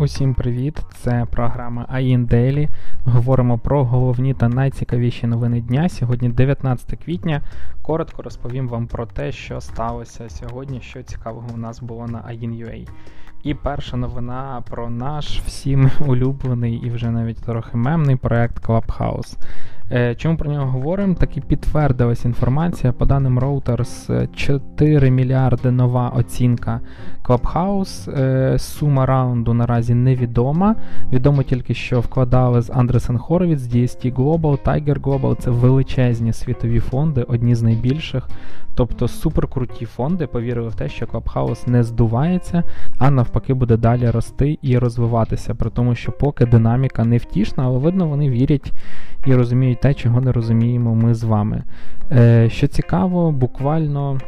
Усім 0.00 0.34
привіт! 0.34 0.82
Це 0.94 1.26
програма 1.30 1.86
AIN 1.94 2.26
Daily. 2.26 2.68
Говоримо 3.04 3.58
про 3.58 3.84
головні 3.84 4.34
та 4.34 4.48
найцікавіші 4.48 5.26
новини 5.26 5.60
дня. 5.60 5.88
Сьогодні 5.88 6.28
19 6.28 7.04
квітня. 7.04 7.40
Коротко 7.82 8.22
розповім 8.22 8.68
вам 8.68 8.86
про 8.86 9.06
те, 9.06 9.32
що 9.32 9.60
сталося 9.60 10.28
сьогодні, 10.28 10.80
що 10.80 11.02
цікавого 11.02 11.48
у 11.54 11.56
нас 11.56 11.80
було 11.80 12.06
на 12.06 12.18
AIN.ua. 12.18 12.88
І 13.42 13.54
перша 13.54 13.96
новина 13.96 14.62
про 14.70 14.90
наш 14.90 15.40
всім 15.40 15.90
улюблений 16.06 16.74
і 16.74 16.90
вже 16.90 17.10
навіть 17.10 17.42
трохи 17.42 17.76
мемний 17.76 18.16
проект 18.16 18.68
Clubhouse. 18.68 19.38
Е, 19.92 20.14
чому 20.14 20.36
про 20.36 20.50
нього 20.50 20.66
говоримо? 20.66 21.14
Так 21.14 21.36
і 21.36 21.40
підтвердилась 21.40 22.24
інформація. 22.24 22.92
По 22.92 23.06
даним 23.06 23.38
Reuters, 23.38 24.28
4 24.34 25.10
мільярди 25.10 25.70
нова 25.70 26.08
оцінка 26.08 26.80
Clubhouse. 27.24 28.20
Е, 28.20 28.58
сума 28.58 29.06
раунду 29.06 29.54
наразі 29.54 29.94
невідома. 29.94 30.76
Відомо 31.12 31.42
тільки, 31.42 31.74
що 31.74 32.00
вкладали 32.00 32.62
з 32.62 32.70
Андресен 32.70 33.18
Хоровіц, 33.18 33.60
DST 33.60 34.14
Global, 34.14 34.58
Tiger 34.64 35.00
Global. 35.00 35.36
Це 35.36 35.50
величезні 35.50 36.32
світові 36.32 36.80
фонди, 36.80 37.22
одні 37.22 37.54
з 37.54 37.62
найбільших. 37.62 38.28
Тобто 38.74 39.08
суперкруті 39.08 39.86
фонди 39.86 40.26
повірили 40.26 40.68
в 40.68 40.74
те, 40.74 40.88
що 40.88 41.06
Clubhouse 41.06 41.68
не 41.68 41.82
здувається, 41.82 42.62
а 42.98 43.10
навпаки 43.10 43.54
буде 43.54 43.76
далі 43.76 44.10
рости 44.10 44.58
і 44.62 44.78
розвиватися. 44.78 45.54
При 45.54 45.70
тому, 45.70 45.94
що 45.94 46.12
поки 46.12 46.46
динаміка 46.46 47.04
не 47.04 47.16
втішна, 47.16 47.64
але 47.64 47.78
видно, 47.78 48.08
вони 48.08 48.30
вірять 48.30 48.72
і 49.26 49.34
розуміють 49.34 49.79
те, 49.82 49.94
чого 49.94 50.20
не 50.20 50.32
розуміємо 50.32 50.94
ми 50.94 51.14
з 51.14 51.24
вами. 51.24 51.62
Е, 52.12 52.48
Що 52.50 52.66
цікаво, 52.66 53.32
буквально. 53.32 54.18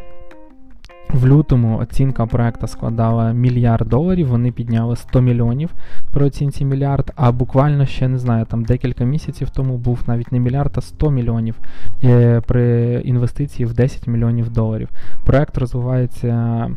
В 1.13 1.27
лютому 1.27 1.79
оцінка 1.79 2.27
проекту 2.27 2.67
складала 2.67 3.33
мільярд 3.33 3.89
доларів, 3.89 4.29
вони 4.29 4.53
підняли 4.53 4.97
100 4.97 5.21
мільйонів 5.21 5.71
при 6.13 6.27
оцінці 6.27 6.65
мільярд, 6.65 7.13
а 7.17 7.33
буквально 7.33 7.87
ще 7.87 8.09
не 8.09 8.19
знаю, 8.19 8.45
там 8.45 8.65
декілька 8.65 9.05
місяців 9.05 9.51
тому 9.51 9.77
був 9.77 10.03
навіть 10.07 10.33
не 10.33 10.41
мільярд, 10.41 10.73
а 10.77 10.81
100 10.81 11.11
мільйонів 11.11 11.59
е, 12.05 12.41
при 12.41 12.95
інвестиції 13.05 13.67
в 13.67 13.75
10 13.75 14.07
мільйонів 14.07 14.51
доларів. 14.51 14.89
Проект 15.25 15.59
розвивається 15.59 16.69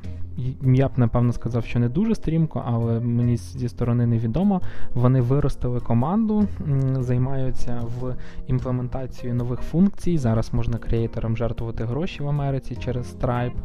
я 0.61 0.87
б 0.87 0.91
напевно 0.97 1.33
сказав, 1.33 1.65
що 1.65 1.79
не 1.79 1.89
дуже 1.89 2.15
стрімко, 2.15 2.63
але 2.65 2.99
мені 2.99 3.37
зі 3.37 3.69
сторони 3.69 4.05
невідомо. 4.05 4.61
Вони 4.93 5.21
виростили 5.21 5.79
команду, 5.79 6.47
займаються 6.99 7.81
в 7.99 8.15
імплементацією 8.47 9.35
нових 9.35 9.59
функцій. 9.59 10.17
Зараз 10.17 10.53
можна 10.53 10.77
креаторам 10.77 11.37
жертвувати 11.37 11.83
гроші 11.85 12.23
в 12.23 12.27
Америці 12.27 12.75
через 12.75 13.15
Stripe. 13.15 13.55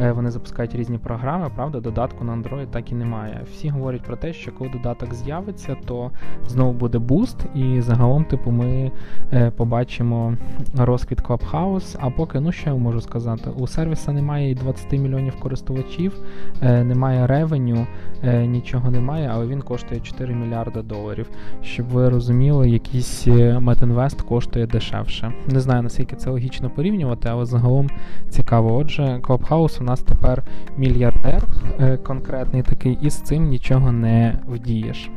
Е, 0.00 0.12
вони 0.12 0.30
запускають 0.30 0.74
різні 0.74 0.98
програми. 0.98 1.50
Правда, 1.54 1.80
додатку 1.80 2.24
на 2.24 2.32
Android 2.32 2.66
так 2.66 2.92
і 2.92 2.94
немає. 2.94 3.44
Всі 3.52 3.68
говорять 3.68 4.02
про 4.02 4.16
те, 4.16 4.32
що 4.32 4.52
коли 4.52 4.70
додаток 4.70 5.14
з'явиться, 5.14 5.76
то 5.84 6.10
знову 6.48 6.72
буде 6.72 6.98
буст, 6.98 7.36
і 7.54 7.80
загалом, 7.80 8.24
типу, 8.24 8.50
ми 8.50 8.92
е, 9.32 9.50
побачимо 9.50 10.34
розквіт 10.76 11.22
Clubhouse. 11.22 11.96
А 12.00 12.10
поки, 12.10 12.40
ну 12.40 12.52
що 12.52 12.70
я 12.70 12.76
можу 12.76 13.00
сказати, 13.00 13.50
у 13.58 13.66
сервіса 13.66 14.12
немає 14.12 14.50
і 14.50 14.54
20 14.54 14.92
мільйонів 14.92 15.36
користувачів 15.40 16.17
немає 16.62 17.26
ревеню, 17.26 17.86
е, 18.22 18.46
нічого 18.46 18.90
немає, 18.90 19.30
але 19.32 19.46
він 19.46 19.62
коштує 19.62 20.00
4 20.00 20.34
мільярди 20.34 20.82
доларів. 20.82 21.30
Щоб 21.62 21.86
ви 21.86 22.08
розуміли, 22.08 22.70
якийсь 22.70 23.26
е, 23.26 23.60
Метінвест 23.60 24.22
коштує 24.22 24.66
дешевше. 24.66 25.32
Не 25.46 25.60
знаю, 25.60 25.82
наскільки 25.82 26.16
це 26.16 26.30
логічно 26.30 26.70
порівнювати, 26.70 27.28
але 27.32 27.46
загалом 27.46 27.90
цікаво. 28.28 28.76
Отже, 28.76 29.20
Clubhouse 29.22 29.80
у 29.80 29.84
нас 29.84 30.00
тепер 30.00 30.42
мільярдер 30.76 31.42
е, 31.80 31.96
конкретний 31.96 32.62
такий, 32.62 32.98
і 33.02 33.10
з 33.10 33.20
цим 33.20 33.48
нічого 33.48 33.92
не 33.92 34.38
вдієш. 34.48 35.10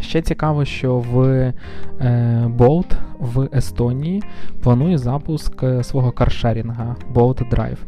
Ще 0.00 0.22
цікаво, 0.22 0.64
що 0.64 0.98
в 0.98 1.20
е, 1.20 1.54
Bolt 2.58 2.96
в 3.20 3.48
Естонії 3.54 4.22
планує 4.62 4.98
запуск 4.98 5.62
е, 5.62 5.84
свого 5.84 6.12
каршерінга 6.12 6.96
Bolt 7.14 7.50
Drive. 7.54 7.78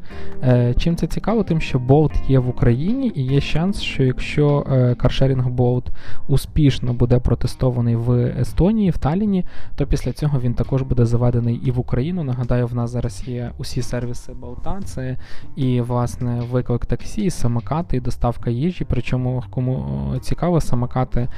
Е, 0.42 0.74
чим 0.74 0.96
це 0.96 1.06
цікаво? 1.06 1.42
Тим, 1.42 1.60
що 1.60 1.78
Bolt 1.78 2.30
є 2.30 2.38
в 2.38 2.48
Україні, 2.48 3.12
і 3.14 3.22
є 3.22 3.40
шанс, 3.40 3.80
що 3.80 4.02
якщо 4.02 4.66
каршерінг 4.98 5.48
Bolt 5.48 5.86
успішно 6.28 6.92
буде 6.92 7.18
протестований 7.18 7.96
в 7.96 8.10
Естонії, 8.40 8.90
в 8.90 8.98
Талліні, 8.98 9.44
то 9.76 9.86
після 9.86 10.12
цього 10.12 10.40
він 10.40 10.54
також 10.54 10.82
буде 10.82 11.06
заведений 11.06 11.54
і 11.64 11.70
в 11.70 11.78
Україну. 11.78 12.24
Нагадаю, 12.24 12.66
в 12.66 12.74
нас 12.74 12.90
зараз 12.90 13.28
є 13.28 13.50
усі 13.58 13.82
сервіси 13.82 14.32
Болта, 14.32 14.80
це 14.84 15.16
і 15.56 15.80
власне 15.80 16.42
виклик 16.50 16.86
таксі, 16.86 17.22
і 17.22 17.30
самокати, 17.30 17.96
і 17.96 18.00
доставка 18.00 18.50
їжі. 18.50 18.86
Причому 18.88 19.44
кому 19.50 20.14
цікаво, 20.20 20.60
самокати 20.60 21.28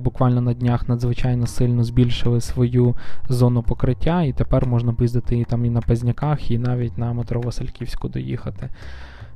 буквально 0.00 0.40
на 0.40 0.54
днях 0.54 0.88
надзвичайно 0.88 1.46
сильно 1.46 1.84
збільшили 1.84 2.40
свою 2.40 2.94
зону 3.32 3.62
покриття, 3.62 4.22
і 4.22 4.32
тепер 4.32 4.66
можна 4.66 4.92
поїздити 4.92 5.38
і 5.38 5.44
там 5.44 5.64
і 5.64 5.70
на 5.70 5.80
Пезняках, 5.80 6.50
і 6.50 6.58
навіть 6.58 6.98
на 6.98 7.12
метро 7.12 7.40
Васильківську 7.40 8.08
доїхати. 8.08 8.68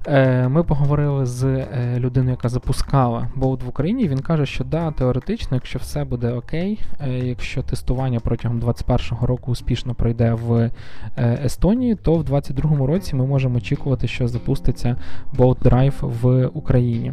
Е, 0.09 0.49
ми 0.49 0.63
поговорили 0.63 1.27
з 1.27 1.45
е, 1.45 1.95
людиною, 1.99 2.31
яка 2.31 2.49
запускала 2.49 3.29
болт 3.35 3.63
в 3.63 3.69
Україні. 3.69 4.09
Він 4.09 4.19
каже, 4.19 4.47
що 4.47 4.65
да, 4.65 4.91
теоретично, 4.91 5.57
якщо 5.57 5.79
все 5.79 6.05
буде 6.05 6.33
окей, 6.33 6.81
е, 7.01 7.11
якщо 7.11 7.63
тестування 7.63 8.21
протягом 8.21 8.59
2021 8.59 9.27
року 9.27 9.51
успішно 9.51 9.95
пройде 9.95 10.33
в 10.33 10.71
Естонії, 11.19 11.95
то 11.95 12.15
в 12.15 12.25
2022 12.25 12.87
році 12.87 13.17
ми 13.17 13.27
можемо 13.27 13.57
очікувати, 13.57 14.09
що 14.09 14.29
запуститься 14.29 14.97
Bolt 15.37 15.59
Drive 15.59 16.21
в 16.23 16.47
Україні. 16.47 17.13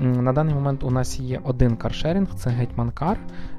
На 0.00 0.32
даний 0.32 0.54
момент 0.54 0.84
у 0.84 0.90
нас 0.90 1.20
є 1.20 1.40
один 1.44 1.76
каршерінг, 1.76 2.28
це 2.34 2.50
Гетьман 2.50 2.90
Кар. 2.90 3.18
Е, 3.18 3.53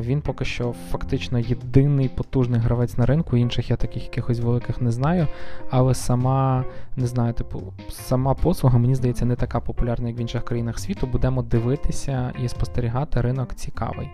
він 0.00 0.20
поки 0.20 0.44
що 0.44 0.74
фактично 0.90 1.38
єдиний 1.38 2.08
потужний 2.08 2.60
гравець 2.60 2.98
на 2.98 3.06
ринку. 3.06 3.36
Інших 3.36 3.70
я 3.70 3.76
таких 3.76 4.02
якихось 4.02 4.40
великих 4.40 4.80
не 4.80 4.90
знаю. 4.90 5.26
Але 5.70 5.94
сама 5.94 6.64
не 6.96 7.06
знаю, 7.06 7.32
типу, 7.32 7.62
сама 7.90 8.34
послуга, 8.34 8.78
мені 8.78 8.94
здається, 8.94 9.24
не 9.24 9.36
така 9.36 9.60
популярна, 9.60 10.08
як 10.08 10.18
в 10.18 10.20
інших 10.20 10.44
країнах 10.44 10.78
світу. 10.78 11.06
Будемо 11.06 11.42
дивитися 11.42 12.32
і 12.42 12.48
спостерігати 12.48 13.20
ринок 13.20 13.54
цікавий. 13.54 14.08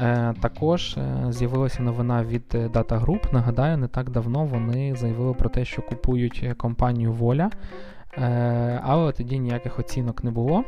Е, 0.00 0.34
також 0.40 0.96
е, 0.96 1.26
з'явилася 1.32 1.82
новина 1.82 2.24
від 2.24 2.44
Data 2.52 3.04
Group. 3.04 3.32
Нагадаю, 3.32 3.78
не 3.78 3.88
так 3.88 4.10
давно 4.10 4.44
вони 4.44 4.94
заявили 4.94 5.34
про 5.34 5.48
те, 5.48 5.64
що 5.64 5.82
купують 5.82 6.50
компанію 6.56 7.12
Воля, 7.12 7.50
але 8.82 9.12
тоді 9.12 9.38
ніяких 9.38 9.78
оцінок 9.78 10.24
не 10.24 10.30
було. 10.30 10.64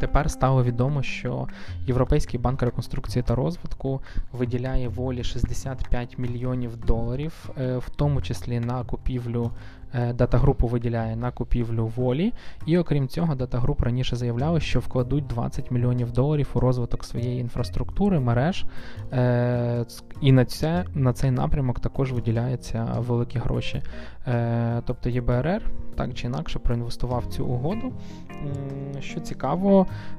Тепер 0.00 0.30
стало 0.30 0.64
відомо, 0.64 1.02
що 1.02 1.48
Європейський 1.86 2.40
банк 2.40 2.62
реконструкції 2.62 3.22
та 3.22 3.34
розвитку 3.34 4.00
виділяє 4.32 4.88
волі 4.88 5.24
65 5.24 6.18
мільйонів 6.18 6.76
доларів, 6.76 7.50
е, 7.58 7.76
в 7.76 7.88
тому 7.90 8.22
числі 8.22 8.60
на 8.60 8.84
купівлю 8.84 9.50
Е, 9.94 10.12
датагрупу 10.12 10.66
виділяє 10.66 11.16
на 11.16 11.30
купівлю 11.30 11.86
волі, 11.86 12.32
і 12.66 12.78
окрім 12.78 13.08
цього, 13.08 13.34
датагруп 13.34 13.80
раніше 13.80 14.16
заявляли, 14.16 14.60
що 14.60 14.80
вкладуть 14.80 15.26
20 15.26 15.70
мільйонів 15.70 16.12
доларів 16.12 16.48
у 16.54 16.60
розвиток 16.60 17.04
своєї 17.04 17.40
інфраструктури, 17.40 18.20
мереж. 18.20 18.64
Е, 19.12 19.84
і 20.20 20.32
на 20.32 20.44
це, 20.44 20.84
на 20.94 21.12
цей 21.12 21.30
напрямок 21.30 21.80
також 21.80 22.12
виділяються 22.12 22.96
великі 22.98 23.38
гроші. 23.38 23.82
Тобто 24.86 25.08
ЄБРР 25.08 25.62
так 25.96 26.14
чи 26.14 26.26
інакше 26.26 26.58
проінвестував 26.58 27.26
цю 27.26 27.46
угоду. 27.46 27.92
Що 29.00 29.20
цікаво, 29.20 29.51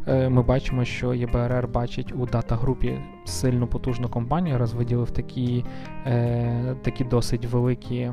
ми 0.08 0.44
бачимо, 0.44 0.86
що 0.86 1.14
ЄБРР 1.14 1.68
бачить 1.68 2.14
у 2.16 2.26
датагрупі 2.26 2.98
сильну 3.26 3.68
потужну 3.68 4.10
компанію, 4.10 4.58
раз 4.58 4.74
виділив 4.74 5.12
такі, 5.12 5.66
такі 6.82 7.04
досить 7.04 7.46
великі 7.46 8.12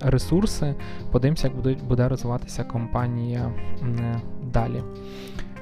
ресурси. 0.00 0.74
Подивимося, 1.10 1.50
як 1.64 1.84
буде, 1.84 2.08
розвиватися 2.08 2.64
компанія 2.64 3.50
далі. 4.52 4.82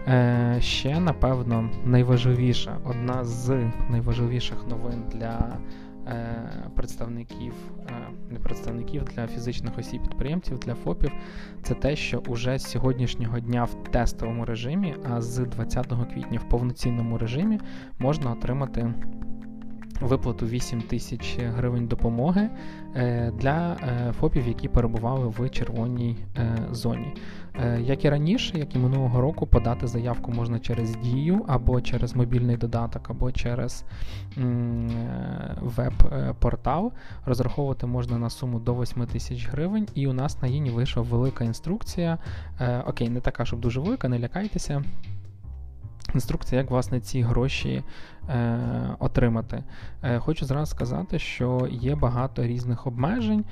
Е, 0.08 0.56
Ще, 0.60 1.00
напевно, 1.00 1.70
найважливіша, 1.84 2.76
одна 2.84 3.24
з 3.24 3.70
найважливіших 3.90 4.58
новин 4.68 5.02
для 5.12 5.38
е, 5.38 5.56
представників, 6.76 7.52
е, 7.88 7.92
не 8.30 8.38
представників 8.38 9.04
для 9.04 9.26
фізичних 9.26 9.78
осіб 9.78 10.02
підприємців, 10.02 10.58
для 10.58 10.74
ФОПів, 10.74 11.12
це 11.62 11.74
те, 11.74 11.96
що 11.96 12.18
уже 12.18 12.58
з 12.58 12.62
сьогоднішнього 12.62 13.40
дня 13.40 13.64
в 13.64 13.74
тестовому 13.90 14.44
режимі, 14.44 14.94
а 15.10 15.20
з 15.20 15.38
20 15.38 16.06
квітня 16.14 16.38
в 16.38 16.48
повноцінному 16.48 17.18
режимі 17.18 17.60
можна 17.98 18.32
отримати 18.32 18.94
виплату 20.00 20.46
8 20.46 20.82
тисяч 20.82 21.38
гривень 21.38 21.86
допомоги 21.86 22.50
е, 22.96 23.32
для 23.40 23.72
е, 23.72 24.12
ФОПів, 24.12 24.48
які 24.48 24.68
перебували 24.68 25.26
в 25.26 25.50
червоній 25.50 26.16
е, 26.36 26.58
зоні. 26.70 27.14
Як 27.80 28.04
і 28.04 28.10
раніше, 28.10 28.58
як 28.58 28.74
і 28.74 28.78
минулого 28.78 29.20
року, 29.20 29.46
подати 29.46 29.86
заявку 29.86 30.32
можна 30.32 30.58
через 30.58 30.96
Дію 30.96 31.44
або 31.48 31.80
через 31.80 32.16
мобільний 32.16 32.56
додаток, 32.56 33.10
або 33.10 33.32
через 33.32 33.84
веб-портал. 35.60 36.92
Розраховувати 37.26 37.86
можна 37.86 38.18
на 38.18 38.30
суму 38.30 38.58
до 38.58 38.74
8 38.74 39.06
тисяч 39.06 39.48
гривень, 39.48 39.86
і 39.94 40.06
у 40.06 40.12
нас 40.12 40.42
на 40.42 40.48
Їні 40.48 40.70
вийшла 40.70 41.02
велика 41.02 41.44
інструкція. 41.44 42.18
Окей, 42.86 43.08
не 43.08 43.20
така, 43.20 43.44
щоб 43.44 43.60
дуже 43.60 43.80
велика, 43.80 44.08
не 44.08 44.18
лякайтеся. 44.18 44.82
Інструкція, 46.14 46.60
як 46.60 46.70
власне 46.70 47.00
ці 47.00 47.22
гроші 47.22 47.84
е, 48.28 48.58
отримати. 48.98 49.64
Е, 50.02 50.18
Хочу 50.18 50.46
зразу 50.46 50.66
сказати, 50.66 51.18
що 51.18 51.68
є 51.70 51.94
багато 51.94 52.42
різних 52.42 52.86
обмежень. 52.86 53.44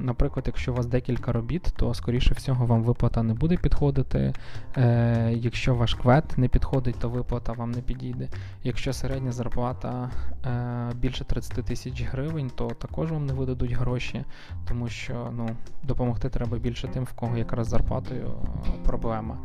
Наприклад, 0.00 0.44
якщо 0.46 0.72
у 0.72 0.74
вас 0.74 0.86
декілька 0.86 1.32
робіт, 1.32 1.72
то 1.76 1.94
скоріше 1.94 2.34
всього 2.34 2.66
вам 2.66 2.82
виплата 2.82 3.22
не 3.22 3.34
буде 3.34 3.56
підходити. 3.56 4.32
Е, 4.76 5.32
Якщо 5.36 5.74
ваш 5.74 5.94
квет 5.94 6.38
не 6.38 6.48
підходить, 6.48 6.98
то 6.98 7.08
виплата 7.08 7.52
вам 7.52 7.70
не 7.70 7.80
підійде. 7.80 8.28
Якщо 8.64 8.92
середня 8.92 9.32
зарплата 9.32 10.10
е, 10.46 10.94
більше 10.94 11.24
30 11.24 11.64
тисяч 11.64 12.02
гривень, 12.02 12.50
то 12.54 12.68
також 12.68 13.12
вам 13.12 13.26
не 13.26 13.32
видадуть 13.32 13.72
гроші, 13.72 14.24
тому 14.68 14.88
що 14.88 15.30
ну, 15.36 15.48
допомогти 15.82 16.28
треба 16.28 16.58
більше 16.58 16.88
тим, 16.88 17.04
в 17.04 17.12
кого 17.12 17.36
якраз 17.36 17.68
зарплатою 17.68 18.26
е, 18.26 18.70
проблема. 18.84 19.38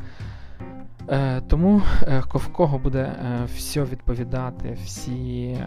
Е, 1.09 1.41
Тому 1.41 1.81
е, 2.07 2.23
в 2.33 2.47
кого 2.47 2.77
буде 2.77 2.99
е, 2.99 3.45
все 3.55 3.83
відповідати, 3.83 4.77
всі 4.85 5.57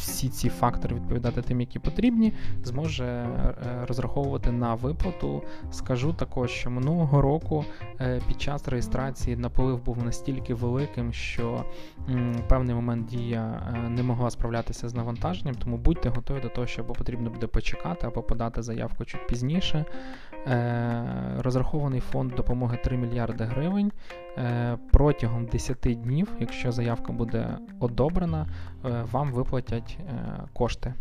всі 0.00 0.28
ці 0.28 0.48
фактори 0.48 0.96
відповідати 0.96 1.42
тим, 1.42 1.60
які 1.60 1.78
потрібні, 1.78 2.32
зможе 2.62 3.04
е, 3.04 3.56
розраховувати 3.88 4.52
на 4.52 4.74
виплату. 4.74 5.42
Скажу 5.70 6.12
також, 6.12 6.50
що 6.50 6.70
минулого 6.70 7.22
року 7.22 7.64
е, 8.00 8.20
під 8.28 8.40
час 8.40 8.68
реєстрації 8.68 9.36
наплив 9.36 9.84
був 9.84 10.04
настільки 10.04 10.54
великим, 10.54 11.12
що 11.12 11.64
певний 12.48 12.74
момент 12.74 13.06
дія 13.06 13.72
е, 13.74 13.88
не 13.88 14.02
могла 14.02 14.30
справлятися 14.30 14.88
з 14.88 14.94
навантаженням, 14.94 15.54
тому 15.54 15.76
будьте 15.76 16.08
готові 16.08 16.40
до 16.40 16.48
того, 16.48 16.66
що 16.66 16.82
або 16.82 16.92
потрібно 16.92 17.30
буде 17.30 17.46
почекати, 17.46 18.06
або 18.06 18.22
подати 18.22 18.62
заявку 18.62 19.04
чуть 19.04 19.26
пізніше. 19.26 19.84
Розрахований 21.38 22.00
фонд 22.00 22.32
допомоги 22.36 22.78
3 22.84 22.96
мільярди 22.96 23.44
гривень. 23.44 23.92
Е, 24.38 24.78
Протягом 24.92 25.46
10 25.46 25.78
днів, 25.80 26.28
якщо 26.40 26.72
заявка 26.72 27.12
буде 27.12 27.58
одобрена, 27.80 28.46
е, 28.84 29.04
вам 29.12 29.32
виплатять 29.32 29.98
е, 30.00 30.42
кошти. 30.52 30.94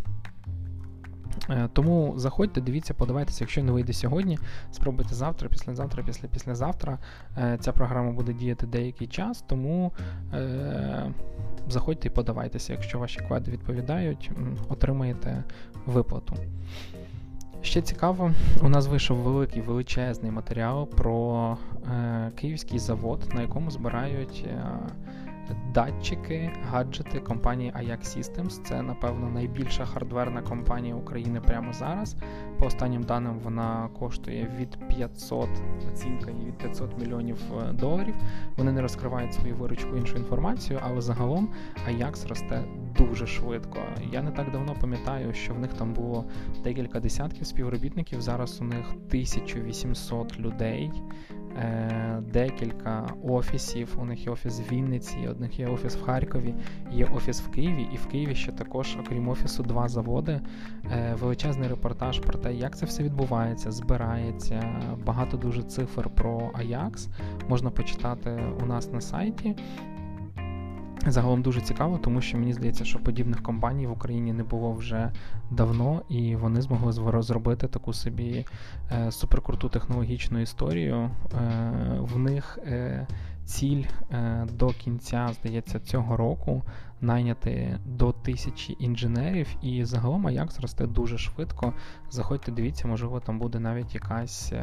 Тому 1.73 2.13
заходьте, 2.17 2.61
дивіться, 2.61 2.93
подавайтеся, 2.93 3.43
якщо 3.43 3.63
не 3.63 3.71
вийде 3.71 3.93
сьогодні, 3.93 4.39
спробуйте 4.71 5.15
завтра, 5.15 5.49
післязавтра, 5.49 6.03
після 6.03 6.27
післязавтра. 6.27 6.99
Ця 7.59 7.71
програма 7.71 8.11
буде 8.11 8.33
діяти 8.33 8.67
деякий 8.67 9.07
час, 9.07 9.43
тому 9.47 9.91
заходьте 11.69 12.07
і 12.07 12.11
подавайтеся. 12.11 12.73
Якщо 12.73 12.99
ваші 12.99 13.19
квади 13.19 13.51
відповідають, 13.51 14.31
отримаєте 14.69 15.43
виплату. 15.85 16.35
Ще 17.63 17.81
цікаво, 17.81 18.31
у 18.61 18.69
нас 18.69 18.87
вийшов 18.87 19.17
великий 19.17 19.61
величезний 19.61 20.31
матеріал 20.31 20.87
про 20.87 21.57
е, 21.93 22.31
київський 22.35 22.79
завод, 22.79 23.29
на 23.33 23.41
якому 23.41 23.71
збирають 23.71 24.45
е, 24.47 24.63
датчики, 25.73 26.51
гаджети 26.71 27.19
компанії 27.19 27.71
Ajax 27.71 27.99
Systems. 27.99 28.63
Це, 28.63 28.81
напевно, 28.81 29.29
найбільша 29.29 29.85
хардверна 29.85 30.41
компанія 30.41 30.95
України 30.95 31.41
прямо 31.41 31.73
зараз. 31.73 32.15
По 32.59 32.65
останнім 32.65 33.03
даним, 33.03 33.39
вона 33.39 33.89
коштує 33.99 34.51
від 34.59 34.87
500, 34.87 35.49
оцінка 35.91 36.31
її 36.31 36.45
від 36.45 36.57
500 36.57 36.99
мільйонів 36.99 37.37
е, 37.61 37.73
доларів. 37.73 38.15
Вони 38.57 38.71
не 38.71 38.81
розкривають 38.81 39.33
свою 39.33 39.55
виручку 39.55 39.97
іншу 39.97 40.17
інформацію, 40.17 40.79
але 40.83 41.01
загалом 41.01 41.49
Ajax 41.89 42.27
росте 42.27 42.63
дуже 42.97 43.27
швидко. 43.27 43.79
Я 44.11 44.21
не 44.21 44.31
так 44.31 44.51
давно 44.51 44.75
пам'ятаю, 44.81 45.33
що 45.33 45.53
в 45.53 45.59
них 45.59 45.73
там 45.73 45.93
було 45.93 46.25
декілька 46.63 46.99
десятків 46.99 47.47
співробітників. 47.47 48.21
Зараз 48.21 48.61
у 48.61 48.63
них 48.63 48.91
1800 48.91 50.39
людей. 50.39 50.91
Е, 51.57 52.21
декілька 52.33 53.13
офісів. 53.23 53.97
У 54.01 54.05
них 54.05 54.25
є 54.25 54.31
офіс 54.31 54.59
в 54.59 54.71
Вінниці, 54.71 55.17
у 55.37 55.41
них 55.41 55.59
є 55.59 55.67
офіс 55.67 55.95
в 55.95 56.03
Харкові, 56.03 56.53
є 56.91 57.05
офіс 57.05 57.41
в 57.41 57.49
Києві, 57.49 57.87
і 57.93 57.97
в 57.97 58.07
Києві 58.07 58.35
ще 58.35 58.51
також, 58.51 58.97
окрім 58.99 59.29
офісу, 59.29 59.63
два 59.63 59.87
заводи. 59.87 60.41
Е, 60.91 61.15
величезний 61.19 61.69
репортаж 61.69 62.19
про 62.19 62.39
те, 62.39 62.53
як 62.53 62.77
це 62.77 62.85
все 62.85 63.03
відбувається, 63.03 63.71
збирається. 63.71 64.81
Багато 65.05 65.37
дуже 65.37 65.63
цифр 65.63 66.09
про 66.09 66.39
Ajax. 66.39 67.07
Можна 67.49 67.71
почитати 67.71 68.43
у 68.61 68.65
нас 68.65 68.91
на 68.91 69.01
сайті. 69.01 69.55
Загалом 71.07 71.41
дуже 71.41 71.61
цікаво, 71.61 71.97
тому 71.97 72.21
що 72.21 72.37
мені 72.37 72.53
здається, 72.53 72.85
що 72.85 72.99
подібних 72.99 73.43
компаній 73.43 73.87
в 73.87 73.91
Україні 73.91 74.33
не 74.33 74.43
було 74.43 74.73
вже 74.73 75.11
давно, 75.51 76.01
і 76.09 76.35
вони 76.35 76.61
змогли 76.61 77.21
зробити 77.21 77.67
таку 77.67 77.93
собі 77.93 78.45
е, 78.91 79.11
суперкруту 79.11 79.69
технологічну 79.69 80.39
історію. 80.39 80.95
Е, 80.95 81.09
в 81.99 82.19
них 82.19 82.59
е, 82.65 83.07
ціль 83.45 83.83
е, 84.11 84.47
до 84.53 84.67
кінця, 84.69 85.29
здається, 85.33 85.79
цього 85.79 86.17
року 86.17 86.63
найняти 87.01 87.79
до 87.85 88.11
тисячі 88.11 88.75
інженерів, 88.79 89.47
і 89.61 89.85
загалом 89.85 90.27
Ajax 90.27 90.61
росте 90.61 90.87
дуже 90.87 91.17
швидко. 91.17 91.73
Заходьте, 92.09 92.51
дивіться, 92.51 92.87
можливо, 92.87 93.19
там 93.19 93.39
буде 93.39 93.59
навіть 93.59 93.95
якась. 93.95 94.53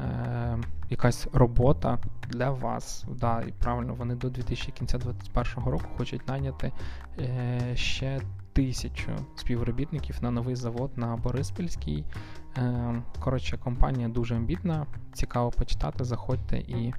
Е, 0.00 0.58
якась 0.90 1.28
робота 1.32 1.98
для 2.28 2.50
вас. 2.50 3.04
Да, 3.20 3.42
І 3.48 3.52
правильно, 3.52 3.94
вони 3.94 4.14
до 4.14 4.30
2021 4.30 5.64
року 5.64 5.84
хочуть 5.96 6.28
найняти 6.28 6.72
е, 7.18 7.60
ще 7.74 8.20
тисячу 8.52 9.10
співробітників 9.34 10.16
на 10.20 10.30
новий 10.30 10.56
завод 10.56 10.90
на 10.96 11.16
Бориспільській. 11.16 12.04
Е, 12.58 13.02
коротше, 13.20 13.58
компанія 13.58 14.08
дуже 14.08 14.36
амбітна. 14.36 14.86
Цікаво 15.12 15.50
почитати, 15.50 16.04
заходьте 16.04 16.58
і, 16.58 16.94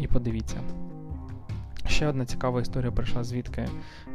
і 0.00 0.06
подивіться. 0.06 0.60
Ще 1.86 2.06
одна 2.06 2.24
цікава 2.26 2.60
історія 2.60 2.92
прийшла, 2.92 3.24
звідки 3.24 3.68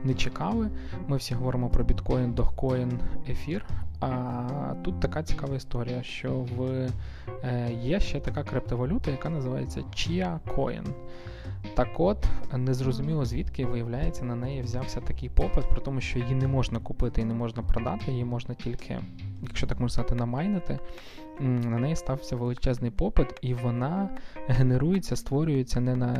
не 0.03 0.13
чекали. 0.13 0.69
Ми 1.07 1.17
всі 1.17 1.33
говоримо 1.33 1.69
про 1.69 1.83
біткоін, 1.83 2.33
дохкоін, 2.33 2.99
ефір. 3.29 3.65
А 3.99 4.73
тут 4.83 4.99
така 4.99 5.23
цікава 5.23 5.55
історія, 5.55 6.03
що 6.03 6.45
в 6.57 6.87
е, 7.43 7.73
є 7.81 7.99
ще 7.99 8.19
така 8.19 8.43
криптовалюта, 8.43 9.11
яка 9.11 9.29
називається 9.29 9.79
Chia 9.79 10.39
Coin. 10.55 10.85
Так 11.75 11.99
от, 11.99 12.25
незрозуміло 12.57 13.25
звідки 13.25 13.65
виявляється, 13.65 14.25
на 14.25 14.35
неї 14.35 14.61
взявся 14.61 15.01
такий 15.01 15.29
попит, 15.29 15.69
про 15.69 15.81
тому, 15.81 16.01
що 16.01 16.19
її 16.19 16.35
не 16.35 16.47
можна 16.47 16.79
купити 16.79 17.21
і 17.21 17.25
не 17.25 17.33
можна 17.33 17.63
продати, 17.63 18.11
її 18.11 18.25
можна 18.25 18.55
тільки, 18.55 18.99
якщо 19.41 19.67
так 19.67 19.79
можна 19.79 19.93
сказати, 19.93 20.15
намайнити. 20.15 20.79
На 21.39 21.79
неї 21.79 21.95
стався 21.95 22.35
величезний 22.35 22.91
попит, 22.91 23.27
і 23.41 23.53
вона 23.53 24.09
генерується, 24.47 25.15
створюється 25.15 25.79
не 25.79 25.95
на 25.95 26.15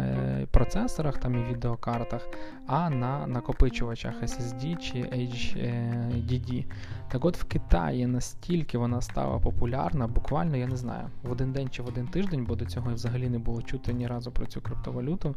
процесорах 0.52 1.18
там 1.18 1.36
і 1.36 1.54
відеокартах, 1.54 2.30
а 2.68 2.90
на 2.90 3.28
накопичувачах 3.28 4.24
SSD 4.24 4.78
чи 4.78 4.98
HDD. 4.98 6.66
Так 7.12 7.26
от 7.26 7.38
в 7.38 7.44
Китаї 7.44 8.08
настільки 8.08 8.78
вона 8.78 9.02
стала 9.02 9.40
популярна, 9.40 10.08
буквально, 10.08 10.58
я 10.58 10.68
не 10.68 10.78
знаю, 10.78 11.08
в 11.24 11.32
один 11.32 11.52
день 11.52 11.70
чи 11.70 11.84
в 11.84 11.88
один 11.88 12.08
тиждень, 12.08 12.46
бо 12.46 12.56
до 12.56 12.66
цього 12.66 12.94
взагалі 12.94 13.30
не 13.30 13.40
було 13.40 13.62
чути 13.62 13.94
ні 13.94 14.08
разу 14.08 14.32
про 14.32 14.46
цю 14.46 14.62
криптовалюту, 14.62 15.36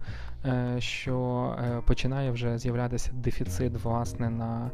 що 0.78 1.56
починає 1.86 2.30
вже 2.30 2.58
з'являтися 2.58 3.10
дефіцит 3.14 3.84
власне 3.84 4.30
на 4.30 4.70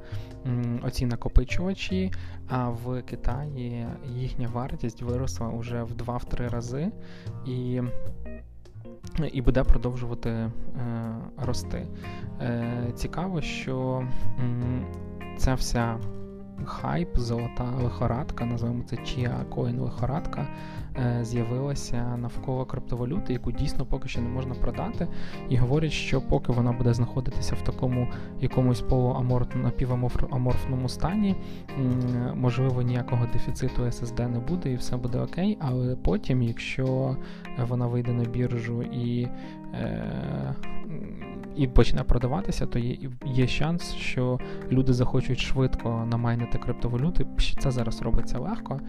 оці 0.82 1.06
накопичувачі, 1.06 2.12
а 2.48 2.68
в 2.68 3.02
Китаї 3.02 3.86
їхня 4.04 4.48
вартість 4.48 4.97
виросла 5.02 5.48
вже 5.48 5.82
в 5.82 5.92
2-3 5.92 6.48
рази. 6.50 6.90
І 7.46 7.82
і 9.32 9.42
буде 9.42 9.64
продовжувати 9.64 10.30
е, 10.30 10.50
рости. 11.36 11.86
Е, 12.40 12.92
Цікаво, 12.94 13.40
що 13.42 14.04
м, 14.40 14.86
ця 15.36 15.54
вся 15.54 15.98
хайп, 16.64 17.18
золота 17.18 17.64
лихорадка, 17.82 18.44
називаємо 18.44 18.82
це 18.86 18.96
Chia 18.96 19.44
Coin 19.50 19.80
лихорадка, 19.80 20.46
е, 20.96 21.24
з'явилася 21.24 22.16
навколо 22.16 22.64
криптовалюти, 22.64 23.32
яку 23.32 23.52
дійсно 23.52 23.86
поки 23.86 24.08
що 24.08 24.20
не 24.20 24.28
можна 24.28 24.54
продати. 24.54 25.08
І 25.48 25.56
говорять, 25.56 25.92
що 25.92 26.20
поки 26.20 26.52
вона 26.52 26.72
буде 26.72 26.94
знаходитися 26.94 27.54
в 27.54 27.62
такому 27.62 28.08
якомусь 28.40 28.84
напіваморфному 29.54 30.88
стані, 30.88 31.36
можливо, 32.34 32.82
ніякого 32.82 33.26
дефіциту 33.32 33.82
SSD 33.82 34.28
не 34.28 34.38
буде, 34.38 34.72
і 34.72 34.76
все 34.76 34.96
буде 34.96 35.18
окей. 35.18 35.58
Але 35.60 35.96
потім, 35.96 36.42
якщо 36.42 37.16
вона 37.68 37.86
вийде 37.86 38.12
на 38.12 38.24
біржу 38.24 38.82
і 38.82 39.28
е, 39.74 40.54
і 41.58 41.66
почне 41.66 42.04
продаватися, 42.04 42.66
то 42.66 42.78
є 42.78 42.96
є 43.26 43.48
шанс, 43.48 43.94
що 43.94 44.40
люди 44.72 44.92
захочуть 44.92 45.38
швидко 45.38 46.06
намайнити 46.10 46.58
криптовалюти. 46.58 47.26
Це 47.58 47.70
зараз 47.70 48.02
робиться 48.02 48.38
легко. 48.38 48.80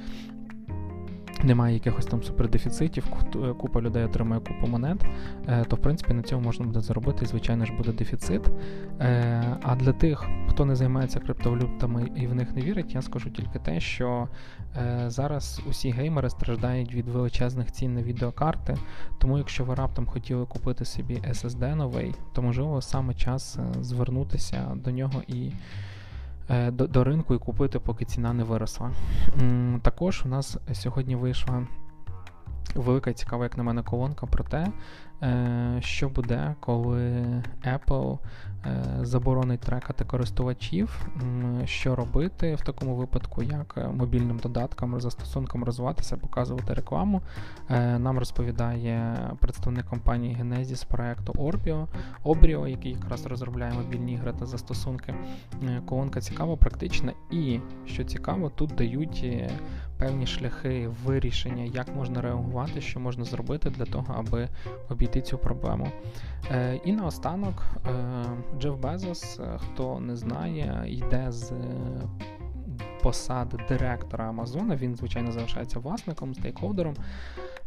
Немає 1.44 1.74
якихось 1.74 2.06
там 2.06 2.24
супердефіцитів, 2.24 3.06
е, 3.36 3.54
купа 3.54 3.82
людей 3.82 4.04
отримує 4.04 4.40
купу 4.40 4.68
монет, 4.68 5.06
е, 5.48 5.66
то 5.66 5.76
в 5.76 5.80
принципі 5.80 6.14
на 6.14 6.22
цьому 6.22 6.46
можна 6.46 6.66
буде 6.66 6.82
заробити, 6.82 7.26
і 7.26 7.28
звичайно 7.28 7.66
ж 7.66 7.74
буде 7.74 7.92
дефіцит. 7.92 8.42
Е, 9.00 9.58
а 9.64 9.76
для 9.76 9.94
тих, 9.94 10.30
хто 10.48 10.66
не 10.66 10.76
займається 10.76 11.20
криптовалютами 11.20 12.12
і 12.16 12.28
в 12.28 12.36
них 12.36 12.56
не 12.56 12.62
вірить, 12.62 12.96
я 12.96 13.02
скажу 13.02 13.30
тільки 13.30 13.60
те, 13.60 13.80
що 13.80 14.28
зараз 15.08 15.62
усі 15.70 15.92
геймери 15.92 16.30
страждають 16.30 16.94
від 16.94 17.10
величезних 17.10 17.72
цін 17.72 17.94
на 17.94 18.02
відеокарти. 18.02 18.78
Тому, 19.18 19.38
якщо 19.38 19.64
ви 19.64 19.76
раптом 19.76 20.06
хотіли 20.06 20.46
купити 20.46 20.86
собі 20.86 21.16
SSD 21.16 21.76
новий, 21.76 22.16
то 22.34 22.42
можливо 22.42 22.82
саме 22.82 23.14
час 23.14 23.60
звернутися 23.82 24.72
до 24.76 24.92
нього 24.92 25.22
і. 25.28 25.52
Е, 26.50 26.72
до, 26.72 26.88
до 26.88 27.04
ринку 27.04 27.36
і 27.36 27.38
купити, 27.38 27.80
поки 27.80 28.06
ціна 28.06 28.34
не 28.34 28.44
виросла. 28.44 28.92
Також 29.82 30.22
у 30.26 30.30
нас 30.30 30.58
сьогодні 30.74 31.16
вийшла 31.16 31.68
велика 32.76 33.14
цікава, 33.14 33.44
як 33.44 33.58
на 33.58 33.64
мене, 33.64 33.84
колонка 33.84 34.26
про 34.26 34.44
те, 34.44 34.68
що 35.80 36.10
буде, 36.10 36.56
коли 36.60 37.26
Apple 37.64 38.18
е, 38.66 38.84
заборонить 39.02 39.60
трекати 39.60 40.06
користувачів, 40.06 41.06
що 41.66 41.96
робити 41.96 42.56
в 42.56 42.62
такому 42.62 42.96
випадку, 42.96 43.44
як 43.44 43.90
мобільним 43.94 44.38
додаткам, 44.38 45.02
застосункам 45.02 45.64
розвиватися, 45.64 46.18
показувати 46.18 46.74
рекламу. 46.74 47.22
Е, 47.70 48.00
нам 48.00 48.20
розповідає 48.20 49.18
представник 49.40 49.86
компанії 49.86 50.38
Genesis 50.42 50.88
проекту 50.88 51.34
Orbio, 51.34 51.88
Obrio, 52.26 52.68
який 52.68 52.92
якраз 52.92 53.26
розробляє 53.26 53.74
мобільні 53.74 54.14
ігри 54.14 54.34
та 54.40 54.46
застосунки. 54.46 55.14
Колонка 55.86 56.22
цікава, 56.22 56.56
практична, 56.56 57.14
і 57.32 57.60
що 57.86 58.04
цікаво, 58.04 58.50
тут 58.50 58.76
дають 58.76 59.26
певні 60.00 60.28
шляхи 60.28 60.90
вирішення, 61.06 61.64
як 61.64 61.96
можна 61.96 62.22
реагувати, 62.22 62.82
що 62.82 63.00
можна 63.00 63.26
зробити 63.26 63.70
для 63.70 63.86
того, 63.86 64.16
аби 64.18 64.48
обійти 65.10 65.22
цю 65.22 65.38
проблему. 65.38 65.88
Е, 66.52 66.80
і 66.86 66.94
наостанок 66.94 67.64
е, 67.86 67.92
Джеф 68.60 68.76
Безос, 68.76 69.40
е, 69.40 69.58
хто 69.58 70.00
не 70.00 70.16
знає, 70.16 70.84
йде 70.88 71.32
з 71.32 71.54
посади 73.04 73.58
директора 73.70 74.30
Амазона. 74.30 74.76
Він, 74.76 74.96
звичайно, 74.96 75.32
залишається 75.32 75.80
власником, 75.80 76.36
стейкхолдером, 76.36 76.96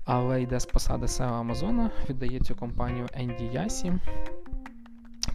але 0.04 0.42
йде 0.42 0.60
з 0.60 0.66
посади 0.66 1.06
SEO 1.06 1.32
Амазона, 1.32 1.90
віддає 2.08 2.40
цю 2.40 2.54
компанію 2.54 3.06
Енді 3.12 3.44
Ясі 3.52 3.92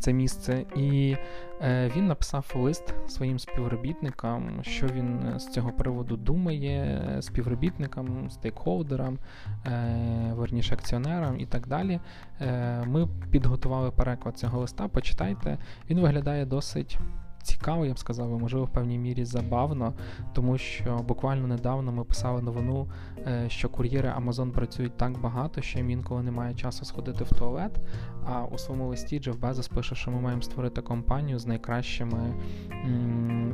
це 0.07 0.13
місце, 0.13 0.65
і 0.75 1.17
е, 1.61 1.91
він 1.95 2.07
написав 2.07 2.51
лист 2.55 2.93
своїм 3.07 3.39
співробітникам, 3.39 4.59
що 4.61 4.87
він 4.87 5.19
е, 5.35 5.39
з 5.39 5.47
цього 5.47 5.71
приводу 5.71 6.17
думає, 6.17 7.17
співробітникам, 7.21 8.29
стейкхолдерам, 8.29 9.17
е, 9.65 10.33
верніше 10.35 10.73
акціонерам 10.73 11.39
і 11.39 11.45
так 11.45 11.67
далі. 11.67 11.99
Е, 12.41 12.83
Ми 12.85 13.07
підготували 13.31 13.91
переклад 13.91 14.37
цього 14.37 14.59
листа. 14.59 14.87
Почитайте, 14.87 15.57
він 15.89 15.99
виглядає 15.99 16.45
досить 16.45 16.99
цікаво, 17.47 17.85
я 17.85 17.93
б 17.93 17.99
сказав, 17.99 18.37
і 18.37 18.41
можливо, 18.41 18.65
в 18.65 18.69
певній 18.69 18.97
мірі 18.97 19.25
забавно, 19.25 19.93
тому 20.33 20.57
що 20.57 20.97
буквально 21.07 21.47
недавно 21.47 21.91
ми 21.91 22.03
писали 22.03 22.41
новину, 22.41 22.87
е, 23.27 23.45
що 23.49 23.69
кур'єри 23.69 24.13
Amazon 24.19 24.51
працюють 24.51 24.97
так 24.97 25.21
багато, 25.21 25.61
що 25.61 25.79
їм 25.79 25.89
інколи 25.89 26.23
немає 26.23 26.55
часу 26.55 26.85
сходити 26.85 27.23
в 27.23 27.29
туалет. 27.29 27.79
А 28.25 28.43
у 28.43 28.57
своєму 28.57 28.87
листі 28.87 29.19
Джеф 29.19 29.37
Безос 29.37 29.67
пише, 29.67 29.95
що 29.95 30.11
ми 30.11 30.21
маємо 30.21 30.41
створити 30.41 30.81
компанію 30.81 31.39
з 31.39 31.45
найкращими 31.45 32.33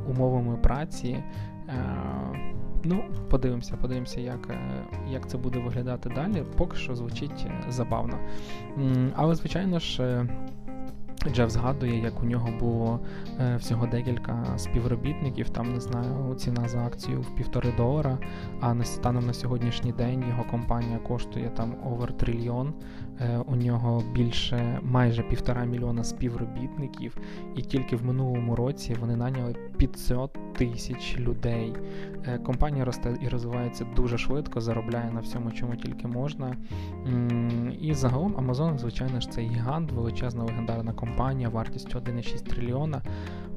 умовами 0.08 0.58
праці. 0.58 1.24
Е, 1.70 2.54
Ну, 2.86 3.04
подивимося, 3.30 3.78
подивимося, 3.78 4.22
як 4.22 4.48
е, 4.50 4.86
як 5.10 5.30
це 5.30 5.38
буде 5.38 5.60
виглядати 5.60 6.10
далі. 6.10 6.44
Поки 6.58 6.78
що 6.78 6.96
звучить 6.96 7.48
забавно. 7.70 8.20
Але, 9.16 9.36
звичайно 9.36 9.80
ж, 9.80 10.26
Джеф 11.30 11.50
згадує, 11.50 12.02
як 12.04 12.24
у 12.24 12.26
нього 12.26 12.50
було 12.60 13.00
е, 13.40 13.56
всього 13.56 13.88
декілька 13.88 14.46
співробітників, 14.58 15.50
там 15.50 15.74
не 15.74 15.80
знаю, 15.80 16.36
ціна 16.36 16.68
за 16.68 16.86
акцію 16.86 17.22
в 17.22 17.36
півтори 17.36 17.74
долара. 17.78 18.18
А 18.60 18.74
на 18.74 18.84
станом 18.84 19.26
на 19.26 19.34
сьогоднішній 19.34 19.92
день 19.92 20.24
його 20.30 20.44
компанія 20.52 20.98
коштує 20.98 21.50
там 21.50 21.76
овер 21.86 22.18
трильйон. 22.18 22.74
Е, 23.20 23.38
у 23.38 23.56
нього 23.56 24.04
більше 24.14 24.80
майже 24.84 25.24
півтора 25.24 25.66
мільйона 25.66 26.04
співробітників, 26.04 27.18
і 27.56 27.62
тільки 27.62 27.96
в 27.96 28.06
минулому 28.06 28.56
році 28.56 28.96
вони 29.00 29.16
наняли 29.16 29.56
500 29.78 30.38
тисяч 30.54 31.20
людей. 31.20 31.74
Е, 32.26 32.38
компанія 32.38 32.86
росте 32.86 33.18
і 33.22 33.28
розвивається 33.28 33.86
дуже 33.96 34.18
швидко, 34.18 34.62
заробляє 34.62 35.12
на 35.12 35.20
всьому, 35.20 35.52
чому 35.52 35.76
тільки 35.76 36.08
можна. 36.08 36.58
І 37.82 37.94
загалом 37.94 38.34
Amazon, 38.34 38.78
звичайно 38.78 39.20
ж, 39.20 39.32
це 39.32 39.42
гігант, 39.42 39.92
величезна 39.92 40.44
легендарна 40.44 40.94
компанія, 40.94 41.13
вартістю 41.50 42.00
1,6 42.00 42.50
трильйона. 42.50 43.02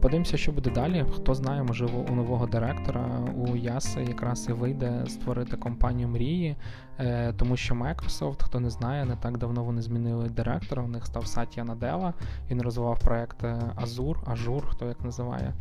Подивимося, 0.06 0.36
що 0.36 0.52
буде 0.52 0.70
далі. 0.70 1.04
Хто 1.14 1.34
знає, 1.34 1.62
можливо, 1.62 2.04
у 2.10 2.14
нового 2.14 2.46
директора 2.46 3.04
у 3.36 3.56
Яси 3.56 4.04
якраз 4.04 4.48
і 4.48 4.52
вийде 4.52 5.04
створити 5.06 5.56
компанію 5.56 6.08
мрії, 6.08 6.56
е, 6.98 7.32
тому 7.32 7.56
що 7.56 7.74
Microsoft, 7.74 8.44
хто 8.44 8.60
не 8.60 8.70
знає, 8.70 9.04
не 9.04 9.16
так 9.16 9.38
давно 9.38 9.64
вони 9.64 9.82
змінили 9.82 10.28
директора. 10.28 10.82
У 10.82 10.88
них 10.88 11.06
став 11.06 11.26
Сатія 11.26 11.64
Надела. 11.64 12.14
Він 12.50 12.62
розвивав 12.62 12.98
проект 13.00 13.44
Azure, 13.82 14.24
Azure, 14.24 14.66
хто 14.66 14.86
як 14.86 15.04
називає. 15.04 15.54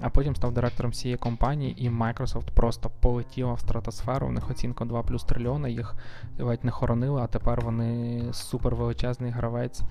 А 0.00 0.08
потім 0.08 0.36
став 0.36 0.52
директором 0.52 0.92
цієї 0.92 1.18
компанії, 1.18 1.84
і 1.84 1.90
Microsoft 1.90 2.50
просто 2.54 2.90
полетіла 3.00 3.52
в 3.52 3.60
стратосферу. 3.60 4.26
У 4.26 4.32
них 4.32 4.50
оцінка 4.50 4.84
2 4.84 5.02
плюс 5.02 5.24
трильйона, 5.24 5.68
їх 5.68 5.96
ледь 6.38 6.64
не 6.64 6.70
хоронили, 6.70 7.22
а 7.22 7.26
тепер 7.26 7.60
вони 7.60 8.22
супер 8.32 8.74
величезний 8.74 9.30
гравець 9.30 9.82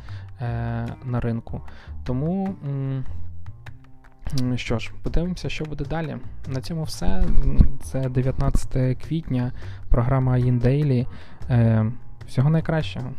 е, 0.42 0.88
на 1.06 1.20
ринку. 1.20 1.62
Тому. 2.04 2.56
Що 4.56 4.80
ж, 4.80 4.92
подивимося, 5.04 5.50
що 5.50 5.66
буде 5.66 5.86
далі. 5.86 6.18
На 6.48 6.62
цьому 6.62 6.84
все. 6.84 7.24
Це 7.84 8.10
19 8.10 8.98
квітня, 9.08 9.52
програма. 9.90 10.38
Е, 11.50 11.86
Всього 12.28 12.50
найкращого. 12.50 13.10